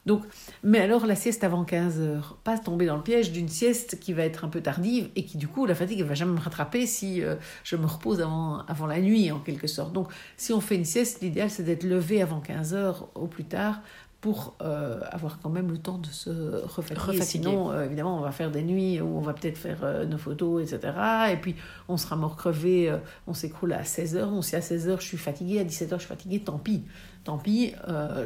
Donc, 0.07 0.23
mais 0.63 0.79
alors 0.79 1.05
la 1.05 1.15
sieste 1.15 1.43
avant 1.43 1.63
15 1.63 1.99
heures, 1.99 2.37
pas 2.43 2.57
tomber 2.57 2.87
dans 2.87 2.97
le 2.97 3.03
piège 3.03 3.31
d'une 3.31 3.47
sieste 3.47 3.99
qui 3.99 4.13
va 4.13 4.23
être 4.23 4.43
un 4.45 4.49
peu 4.49 4.61
tardive 4.61 5.09
et 5.15 5.25
qui 5.25 5.37
du 5.37 5.47
coup, 5.47 5.67
la 5.67 5.75
fatigue 5.75 5.99
ne 5.99 6.05
va 6.05 6.15
jamais 6.15 6.33
me 6.33 6.39
rattraper 6.39 6.87
si 6.87 7.21
euh, 7.21 7.35
je 7.63 7.75
me 7.75 7.85
repose 7.85 8.19
avant, 8.19 8.65
avant 8.65 8.87
la 8.87 8.99
nuit 8.99 9.31
en 9.31 9.39
quelque 9.39 9.67
sorte. 9.67 9.93
Donc, 9.93 10.11
si 10.35 10.51
on 10.51 10.59
fait 10.59 10.75
une 10.75 10.85
sieste, 10.85 11.21
l'idéal 11.21 11.51
c'est 11.51 11.63
d'être 11.63 11.83
levé 11.83 12.19
avant 12.19 12.39
15 12.39 12.73
heures 12.73 13.09
au 13.13 13.27
plus 13.27 13.45
tard 13.45 13.79
pour 14.23 14.55
euh, 14.61 15.01
avoir 15.11 15.41
quand 15.41 15.49
même 15.49 15.69
le 15.69 15.77
temps 15.77 15.97
de 15.97 16.07
se 16.07 16.29
refatiguer. 16.63 17.21
Sinon, 17.21 17.71
euh, 17.71 17.83
évidemment, 17.83 18.17
on 18.17 18.21
va 18.21 18.31
faire 18.31 18.51
des 18.51 18.63
nuits 18.63 19.01
où 19.01 19.17
on 19.17 19.19
va 19.19 19.33
peut-être 19.33 19.57
faire 19.57 19.79
euh, 19.83 20.05
nos 20.05 20.17
photos, 20.17 20.63
etc. 20.63 20.93
Et 21.33 21.35
puis, 21.35 21.55
on 21.89 21.97
sera 21.97 22.15
mort 22.15 22.37
crevé, 22.37 22.97
on 23.27 23.33
s'écroule 23.33 23.73
à 23.73 23.81
16h. 23.81 24.23
On 24.23 24.41
sait 24.41 24.55
à 24.55 24.61
16h, 24.61 25.01
je 25.01 25.05
suis 25.05 25.17
fatiguée, 25.17 25.59
à 25.59 25.65
17h, 25.65 25.95
je 25.95 25.97
suis 25.97 26.07
fatiguée, 26.07 26.39
tant 26.39 26.57
pis. 26.57 26.85
Tant 27.25 27.37
pis, 27.37 27.73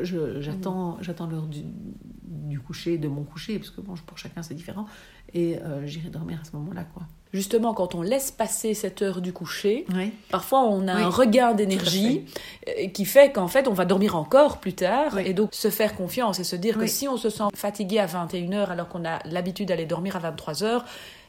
j'attends 0.03 0.99
j'attends 1.01 1.25
l'heure 1.25 1.47
du, 1.47 1.63
du, 2.23 2.59
coucher, 2.59 2.99
de 2.99 3.07
mon 3.07 3.23
coucher, 3.23 3.57
parce 3.57 3.71
que 3.71 3.81
bon, 3.81 3.95
pour 4.05 4.19
chacun 4.19 4.43
c'est 4.43 4.53
différent. 4.53 4.85
Et 5.33 5.57
j'irai 5.85 6.09
dormir 6.09 6.37
à 6.39 6.43
ce 6.43 6.55
moment-là, 6.57 6.83
quoi 6.93 7.07
justement, 7.33 7.73
quand 7.73 7.95
on 7.95 8.01
laisse 8.01 8.31
passer 8.31 8.73
cette 8.73 9.01
heure 9.01 9.21
du 9.21 9.33
coucher, 9.33 9.85
parfois 10.29 10.63
on 10.63 10.87
a 10.87 10.93
un 10.93 11.09
regain 11.09 11.53
d'énergie 11.53 12.25
euh, 12.67 12.87
qui 12.89 13.05
fait 13.05 13.31
qu'en 13.31 13.47
fait 13.47 13.67
on 13.67 13.73
va 13.73 13.85
dormir 13.85 14.15
encore 14.15 14.59
plus 14.59 14.73
tard. 14.73 15.19
Et 15.19 15.33
donc 15.33 15.49
se 15.53 15.69
faire 15.69 15.95
confiance 15.95 16.39
et 16.39 16.43
se 16.43 16.55
dire 16.55 16.77
que 16.77 16.87
si 16.87 17.07
on 17.07 17.17
se 17.17 17.29
sent 17.29 17.43
fatigué 17.53 17.99
à 17.99 18.07
21h 18.07 18.67
alors 18.67 18.87
qu'on 18.87 19.05
a 19.05 19.19
l'habitude 19.25 19.67
d'aller 19.69 19.85
dormir 19.85 20.15
à 20.15 20.31
23h, 20.31 20.83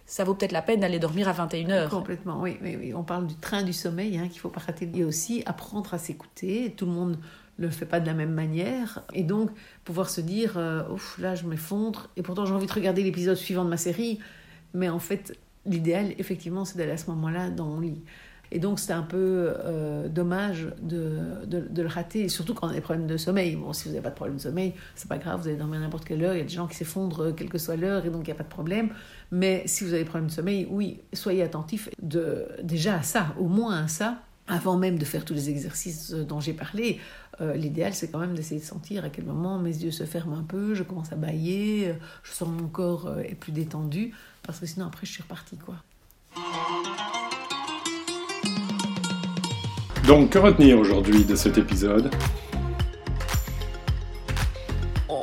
ça 0.09 0.25
vaut 0.25 0.35
peut-être 0.35 0.53
la 0.53 0.63
peine 0.63 0.81
d'aller 0.81 0.99
dormir 0.99 1.29
à 1.29 1.33
21h. 1.35 1.91
Complètement, 1.91 2.41
oui. 2.41 2.57
oui, 2.63 2.95
On 2.95 3.03
parle 3.03 3.27
du 3.27 3.35
train 3.35 3.63
du 3.63 3.75
sommeil 3.75 4.17
hein, 4.19 4.29
qu'il 4.29 4.41
faut 4.41 4.49
pas 4.49 4.61
rater. 4.61 4.91
Et 4.95 5.05
aussi 5.05 5.43
apprendre 5.45 5.93
à 5.93 5.99
s'écouter. 5.99 6.73
Tout 6.75 6.87
le 6.87 6.93
monde 6.93 7.19
ne 7.59 7.67
le 7.67 7.71
fait 7.71 7.85
pas 7.85 8.01
de 8.01 8.07
la 8.07 8.15
même 8.15 8.33
manière. 8.33 9.03
Et 9.13 9.23
donc, 9.23 9.51
pouvoir 9.85 10.09
se 10.09 10.23
dire, 10.23 10.55
euh, 10.57 10.89
ouf, 10.89 11.19
là, 11.19 11.35
je 11.35 11.45
m'effondre. 11.45 12.09
Et 12.17 12.23
pourtant, 12.23 12.47
j'ai 12.47 12.55
envie 12.55 12.67
de 12.67 12.73
regarder 12.73 13.03
l'épisode 13.03 13.37
suivant 13.37 13.65
de 13.65 13.69
ma 13.69 13.77
série. 13.77 14.19
Mais 14.73 14.89
en 14.89 14.99
fait, 14.99 15.39
l'idéal, 15.69 16.15
effectivement, 16.19 16.65
c'est 16.65 16.79
d'aller 16.79 16.93
à 16.93 16.97
ce 16.97 17.11
moment-là 17.11 17.51
dans 17.51 17.67
mon 17.67 17.81
lit. 17.81 18.03
Et 18.51 18.59
donc, 18.59 18.79
c'est 18.79 18.93
un 18.93 19.03
peu 19.03 19.53
euh, 19.65 20.09
dommage 20.09 20.69
de, 20.81 21.21
le 21.51 21.87
rater, 21.87 22.23
et 22.23 22.29
surtout 22.29 22.55
quand 22.55 22.67
on 22.67 22.71
a 22.71 22.75
des 22.75 22.81
problèmes 22.81 23.07
de 23.07 23.17
sommeil. 23.17 23.57
Bon, 23.57 23.73
si 23.73 23.85
vous 23.85 23.91
n'avez 23.91 24.03
pas 24.03 24.11
de 24.11 24.15
problème 24.15 24.37
de 24.37 24.43
sommeil, 24.43 24.75
c'est 24.95 25.09
pas 25.09 25.19
grave, 25.19 25.43
vous 25.43 25.49
allez 25.49 25.57
dormir 25.57 25.81
n'importe 25.81 26.07
quelle 26.07 26.25
heure. 26.25 26.35
Il 26.35 26.39
y 26.39 26.41
a 26.41 26.45
des 26.45 26.49
gens 26.49 26.67
qui 26.67 26.75
s'effondrent, 26.75 27.25
euh, 27.25 27.33
quelle 27.33 27.51
que 27.51 27.59
soit 27.59 27.77
l'heure, 27.77 28.07
et 28.07 28.11
donc 28.11 28.23
il 28.27 28.31
n'y 28.31 28.33
a 28.33 28.37
pas 28.37 28.45
de 28.45 28.49
problème. 28.49 28.91
Mais 29.31 29.63
si 29.67 29.85
vous 29.85 29.91
avez 29.91 30.05
des 30.05 30.09
problèmes 30.09 30.29
de 30.29 30.35
sommeil, 30.35 30.67
oui, 30.71 31.01
soyez 31.13 31.43
attentifs 31.43 31.91
de, 32.01 32.49
déjà 32.63 32.97
à 32.97 33.03
ça, 33.03 33.35
au 33.39 33.49
moins 33.49 33.85
à 33.85 33.89
ça, 33.89 34.23
avant 34.49 34.77
même 34.77 34.99
de 34.99 35.05
faire 35.05 35.25
tous 35.25 35.35
les 35.35 35.51
exercices 35.51 36.11
dont 36.11 36.41
j'ai 36.41 36.55
parlé. 36.55 37.01
Euh, 37.41 37.55
l'idéal, 37.55 37.95
c'est 37.95 38.11
quand 38.11 38.19
même 38.19 38.35
d'essayer 38.35 38.61
de 38.61 38.67
sentir 38.67 39.05
à 39.05 39.11
quel 39.11 39.25
moment 39.25 39.59
mes 39.59 39.77
yeux 39.77 39.91
se 39.91 40.05
ferment 40.05 40.39
un 40.39 40.43
peu, 40.43 40.75
je 40.75 40.83
commence 40.83 41.13
à 41.13 41.17
bailler, 41.17 41.95
je 42.23 42.33
sens 42.33 42.49
mon 42.49 42.69
corps 42.69 43.21
est 43.21 43.35
plus 43.35 43.53
détendu 43.53 44.13
parce 44.43 44.59
que 44.59 44.67
sinon 44.67 44.87
après 44.87 45.07
je 45.07 45.13
suis 45.13 45.23
repartie 45.23 45.59
quoi. 45.59 45.77
Donc 50.07 50.31
que 50.31 50.39
retenir 50.39 50.79
aujourd'hui 50.79 51.25
de 51.25 51.37
cet 51.37 51.59
épisode? 51.59 52.11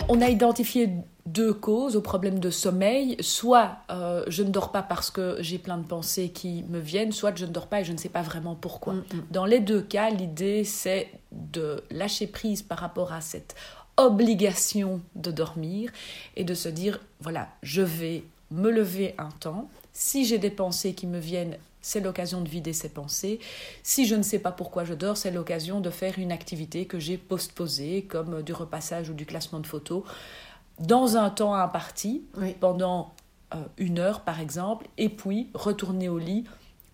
On 0.08 0.22
a 0.22 0.30
identifié 0.30 0.90
deux 1.36 1.54
causes 1.54 1.96
au 1.98 2.02
problème 2.02 2.40
de 2.40 2.50
sommeil. 2.50 3.18
Soit 3.20 3.78
euh, 3.92 4.24
je 4.28 4.42
ne 4.42 4.50
dors 4.50 4.72
pas 4.72 4.82
parce 4.82 5.12
que 5.12 5.38
j'ai 5.42 5.60
plein 5.60 5.78
de 5.78 5.86
pensées 5.86 6.30
qui 6.30 6.64
me 6.70 6.80
viennent, 6.80 7.12
soit 7.12 7.38
je 7.38 7.46
ne 7.46 7.52
dors 7.52 7.68
pas 7.68 7.82
et 7.82 7.84
je 7.84 7.92
ne 7.92 7.98
sais 7.98 8.10
pas 8.10 8.22
vraiment 8.22 8.56
pourquoi. 8.56 8.94
Mm, 8.94 8.98
mm. 8.98 9.24
Dans 9.32 9.46
les 9.46 9.60
deux 9.60 9.82
cas, 9.82 10.10
l'idée 10.10 10.64
c'est 10.64 11.12
de 11.32 11.84
lâcher 11.92 12.28
prise 12.28 12.64
par 12.64 12.80
rapport 12.80 13.12
à 13.12 13.22
cette 13.22 13.56
obligation 13.98 15.02
de 15.16 15.32
dormir 15.32 15.92
et 16.36 16.44
de 16.44 16.54
se 16.54 16.70
dire, 16.70 17.00
voilà, 17.20 17.50
je 17.62 17.82
vais 17.82 18.24
me 18.52 18.72
lever 18.72 19.14
un 19.18 19.30
temps. 19.40 19.70
Si 19.94 20.26
j'ai 20.26 20.38
des 20.38 20.50
pensées 20.50 20.94
qui 20.94 21.08
me 21.08 21.20
viennent, 21.20 21.58
c'est 21.82 22.00
l'occasion 22.00 22.42
de 22.42 22.50
vider 22.50 22.74
ces 22.74 22.90
pensées. 22.90 23.40
Si 23.84 24.08
je 24.08 24.16
ne 24.16 24.24
sais 24.24 24.40
pas 24.40 24.52
pourquoi 24.52 24.86
je 24.86 24.96
dors, 24.96 25.18
c'est 25.18 25.32
l'occasion 25.32 25.82
de 25.82 25.92
faire 25.92 26.18
une 26.18 26.32
activité 26.32 26.86
que 26.86 26.98
j'ai 26.98 27.18
postposée, 27.18 28.06
comme 28.10 28.42
du 28.42 28.54
repassage 28.54 29.10
ou 29.10 29.14
du 29.14 29.26
classement 29.28 29.60
de 29.60 29.68
photos, 29.68 30.04
dans 30.80 31.18
un 31.18 31.30
temps 31.30 31.54
imparti, 31.54 32.26
pendant 32.60 33.14
euh, 33.54 33.58
une 33.78 34.00
heure 34.00 34.22
par 34.22 34.40
exemple, 34.40 34.88
et 34.98 35.10
puis 35.10 35.50
retourner 35.54 36.10
au 36.10 36.18
lit 36.18 36.46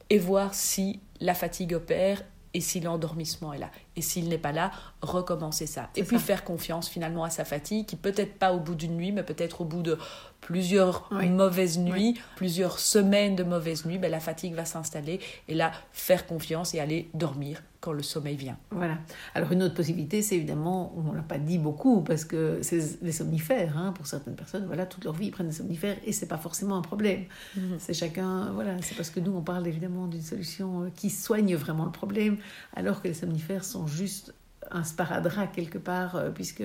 et 0.10 0.20
voir 0.20 0.54
si 0.54 1.00
la 1.20 1.34
fatigue 1.34 1.74
opère 1.74 2.24
et 2.54 2.62
si 2.62 2.82
l'endormissement 2.82 3.54
est 3.54 3.60
là. 3.60 3.72
Et 3.96 4.02
s'il 4.02 4.28
n'est 4.28 4.38
pas 4.38 4.52
là, 4.52 4.72
recommencer 5.02 5.66
ça. 5.66 5.90
Et 5.96 6.04
puis 6.04 6.20
faire 6.20 6.44
confiance 6.44 6.90
finalement 6.90 7.24
à 7.24 7.30
sa 7.30 7.46
fatigue, 7.46 7.86
qui 7.86 7.96
peut-être 7.96 8.38
pas 8.38 8.54
au 8.54 8.60
bout 8.60 8.76
d'une 8.76 8.98
nuit, 8.98 9.12
mais 9.12 9.24
peut-être 9.24 9.62
au 9.62 9.66
bout 9.66 9.82
de 9.82 9.98
plusieurs 10.42 11.08
mauvaises 11.12 11.80
nuits, 11.80 12.20
plusieurs 12.36 12.80
semaines 12.80 13.36
de 13.36 13.44
mauvaises 13.44 13.86
nuits, 13.86 13.98
ben, 13.98 14.12
la 14.12 14.20
fatigue 14.20 14.56
va 14.56 14.66
s'installer 14.66 15.20
et 15.48 15.54
là, 15.54 15.72
faire 15.94 16.28
confiance 16.28 16.74
et 16.74 16.80
aller 16.80 17.10
dormir 17.14 17.62
quand 17.80 17.94
le 17.94 18.04
sommeil 18.04 18.36
vient. 18.36 18.58
Voilà. 18.70 18.98
Alors 19.34 19.52
une 19.52 19.64
autre 19.64 19.74
possibilité, 19.74 20.22
c'est 20.22 20.36
évidemment, 20.36 20.94
on 20.96 21.12
ne 21.12 21.18
l'a 21.18 21.24
pas 21.24 21.40
dit 21.40 21.58
beaucoup, 21.58 22.02
parce 22.02 22.26
que 22.26 22.60
c'est 22.62 23.02
les 23.02 23.12
somnifères, 23.12 23.76
hein, 23.78 23.92
pour 23.92 24.06
certaines 24.06 24.36
personnes, 24.36 24.66
voilà, 24.68 24.86
toute 24.86 25.04
leur 25.04 25.14
vie, 25.14 25.28
ils 25.28 25.32
prennent 25.32 25.48
des 25.48 25.56
somnifères 25.56 25.98
et 26.06 26.14
c'est 26.14 26.28
pas 26.28 26.38
forcément 26.38 26.78
un 26.78 26.82
problème. 26.82 27.24
Mhm. 27.56 27.78
C'est 27.80 27.94
chacun, 27.94 28.52
voilà, 28.52 28.80
c'est 28.82 28.96
parce 28.96 29.10
que 29.10 29.20
nous, 29.20 29.36
on 29.36 29.42
parle 29.42 29.68
évidemment 29.68 30.08
d'une 30.08 30.22
solution 30.22 30.84
euh, 30.84 30.90
qui 30.96 31.10
soigne 31.10 31.56
vraiment 31.56 31.86
le 31.86 31.92
problème, 31.92 32.38
alors 32.76 33.02
que 33.02 33.08
les 33.08 33.16
somnifères 33.16 33.64
sont 33.64 33.88
juste 33.88 34.34
un 34.70 34.84
sparadrap 34.84 35.52
quelque 35.52 35.80
part, 35.80 36.16
euh, 36.16 36.30
puisque 36.30 36.64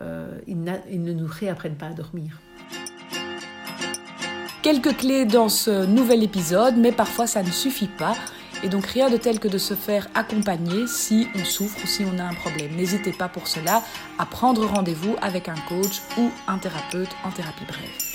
euh, 0.00 0.38
ils, 0.46 0.58
ils 0.90 1.02
ne 1.02 1.12
nous 1.12 1.28
réapprennent 1.28 1.76
pas 1.76 1.86
à 1.86 1.94
dormir. 1.94 2.40
Quelques 4.70 4.98
clés 4.98 5.24
dans 5.24 5.48
ce 5.48 5.86
nouvel 5.86 6.22
épisode, 6.22 6.76
mais 6.76 6.92
parfois 6.92 7.26
ça 7.26 7.42
ne 7.42 7.50
suffit 7.50 7.88
pas. 7.88 8.14
Et 8.62 8.68
donc 8.68 8.84
rien 8.84 9.08
de 9.08 9.16
tel 9.16 9.40
que 9.40 9.48
de 9.48 9.56
se 9.56 9.72
faire 9.72 10.08
accompagner 10.14 10.86
si 10.86 11.26
on 11.34 11.42
souffre 11.42 11.78
ou 11.82 11.86
si 11.86 12.04
on 12.04 12.18
a 12.18 12.24
un 12.24 12.34
problème. 12.34 12.76
N'hésitez 12.76 13.12
pas 13.12 13.30
pour 13.30 13.48
cela 13.48 13.82
à 14.18 14.26
prendre 14.26 14.66
rendez-vous 14.66 15.16
avec 15.22 15.48
un 15.48 15.54
coach 15.70 16.02
ou 16.18 16.28
un 16.46 16.58
thérapeute 16.58 17.08
en 17.24 17.30
thérapie 17.30 17.64
brève. 17.64 18.07